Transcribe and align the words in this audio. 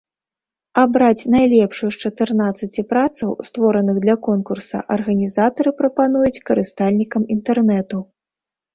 Абраць 0.83 1.27
найлепшую 1.35 1.89
з 1.97 2.09
чатырнаццаці 2.09 2.85
працаў, 2.95 3.29
створаных 3.51 4.01
для 4.07 4.15
конкурса, 4.31 4.77
арганізатары 4.99 5.69
прапануюць 5.85 6.37
карыстальнікам 6.53 7.33
інтэрнэту. 7.39 8.07